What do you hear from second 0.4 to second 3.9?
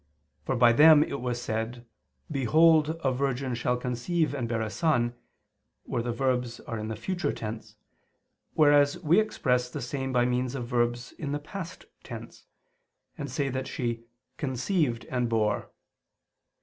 For by them was it said: "Behold a virgin shall